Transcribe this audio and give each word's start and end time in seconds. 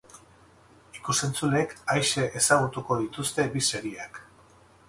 Ikusentzuleek 0.99 1.75
aise 1.97 2.25
ezagutuko 2.41 3.01
dituzte 3.03 3.47
bi 3.53 3.67
serieak. 3.71 4.23